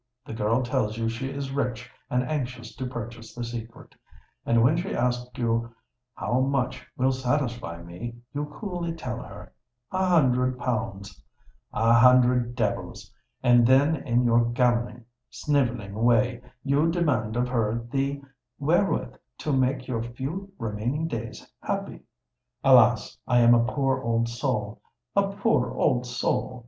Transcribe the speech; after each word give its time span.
The 0.25 0.33
girl 0.33 0.63
tells 0.63 0.97
you 0.97 1.07
she 1.07 1.29
is 1.29 1.51
rich 1.53 1.87
and 2.09 2.23
anxious 2.23 2.75
to 2.77 2.87
purchase 2.87 3.35
the 3.35 3.43
secret; 3.43 3.93
and 4.47 4.63
when 4.63 4.75
she 4.75 4.95
asks 4.95 5.29
you 5.37 5.75
how 6.15 6.39
much 6.39 6.87
will 6.97 7.11
satisfy 7.11 7.83
me, 7.83 8.15
you 8.33 8.45
coolly 8.45 8.93
tell 8.95 9.21
her, 9.21 9.53
'A 9.91 10.03
hundred 10.03 10.57
pounds!'—A 10.57 11.93
hundred 11.93 12.55
devils! 12.55 13.13
And 13.43 13.67
then, 13.67 13.95
in 13.95 14.23
your 14.25 14.43
gammoning, 14.43 15.05
snivelling 15.29 15.93
way, 15.93 16.41
you 16.63 16.89
demand 16.89 17.37
of 17.37 17.47
her 17.49 17.85
the 17.91 18.23
'wherewith 18.59 19.17
to 19.37 19.53
make 19.53 19.87
your 19.87 20.01
few 20.01 20.51
remaining 20.57 21.07
days 21.07 21.47
happy!'" 21.61 22.01
"Alas! 22.63 23.19
I 23.27 23.37
am 23.41 23.53
a 23.53 23.65
poor 23.65 24.01
old 24.01 24.27
soul—a 24.29 25.27
poor 25.33 25.71
old 25.75 26.07
soul!" 26.07 26.59